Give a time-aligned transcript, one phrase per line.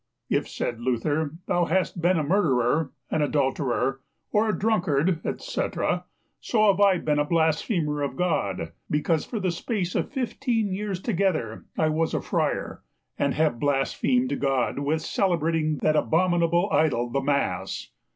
[0.31, 6.05] If, said Luther, thou hast been a murderer, an adulterer, or a drunkard, etc.,
[6.39, 10.99] so have I been a blasphemer of God, because for the space of fifteen years
[10.99, 12.81] together I was a Friar,
[13.19, 17.91] and have blasphemed God with celebrating that abominable idol the Mass.